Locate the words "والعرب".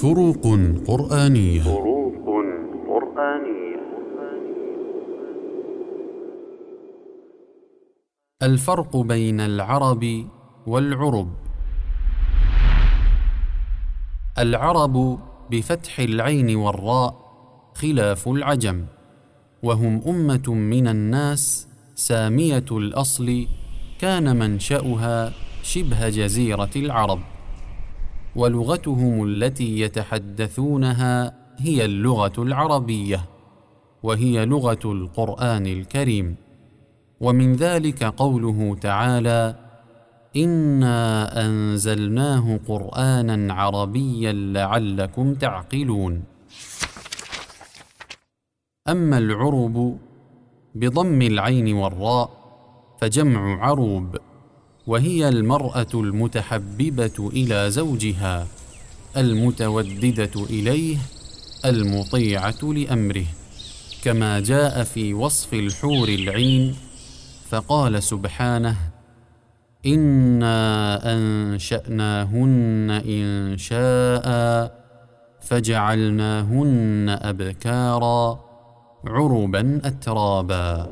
10.66-11.28